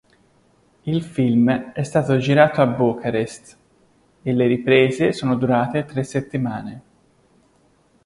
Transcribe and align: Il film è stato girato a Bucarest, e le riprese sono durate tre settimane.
Il 0.85 1.03
film 1.03 1.71
è 1.73 1.83
stato 1.83 2.17
girato 2.17 2.59
a 2.59 2.65
Bucarest, 2.65 3.55
e 4.23 4.33
le 4.33 4.47
riprese 4.47 5.11
sono 5.13 5.35
durate 5.35 5.85
tre 5.85 6.01
settimane. 6.03 6.81